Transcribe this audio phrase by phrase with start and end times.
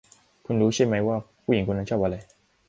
[0.45, 2.15] คุณรู้ใช่ไม่ว่าผู้หญิงคนนั้นชอบอะไร